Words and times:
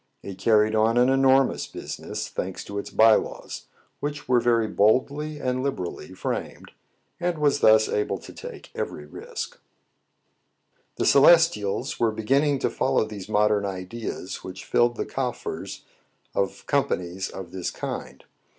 It 0.23 0.39
carried 0.39 0.73
on 0.73 0.97
an 0.97 1.09
enormous 1.09 1.67
business,— 1.67 2.27
thanks 2.27 2.63
to 2.63 2.79
its 2.79 2.89
by 2.89 3.13
laws, 3.13 3.67
which 3.99 4.27
were 4.27 4.39
very 4.39 4.67
boldly 4.67 5.39
and 5.39 5.61
liberally 5.61 6.15
framed,— 6.15 6.71
and 7.19 7.37
was 7.37 7.59
thus 7.59 7.87
able 7.87 8.17
to 8.17 8.33
take 8.33 8.71
every 8.73 9.05
risk. 9.05 9.59
The 10.95 11.05
Celestials 11.05 11.99
were 11.99 12.09
beginning 12.09 12.57
to 12.65 12.69
follow 12.71 13.05
these 13.05 13.29
modern 13.29 13.63
ideas 13.63 14.37
which 14.43 14.65
filled 14.65 14.95
the 14.95 15.05
coffers 15.05 15.83
of 16.33 16.65
com 16.65 16.85
panies 16.87 17.29
of 17.29 17.51
this 17.51 17.69
kind. 17.69 18.23